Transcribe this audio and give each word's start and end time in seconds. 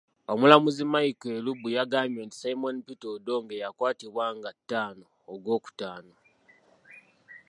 Omulamuzi 0.31 0.83
Michael 0.93 1.35
Elubu 1.37 1.67
yagambye 1.77 2.21
nti 2.23 2.35
Simon 2.41 2.75
Peter 2.85 3.11
Odongo 3.15 3.51
eyakwatibwa 3.55 4.25
nga 4.37 4.51
ttaano 4.57 5.05
Ogwokutaano. 5.31 6.13